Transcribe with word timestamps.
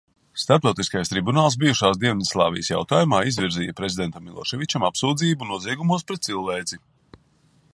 Starptautiskais 0.43 1.11
tribunāls 1.11 1.57
bijušās 1.63 1.99
Dienvidslāvijas 2.03 2.71
jautājumā 2.73 3.19
izvirzīja 3.33 3.75
prezidentam 3.81 4.25
Miloševičam 4.31 4.87
apsūdzību 4.89 5.51
noziegumos 5.51 6.07
pret 6.13 6.25
cilvēci. 6.31 6.81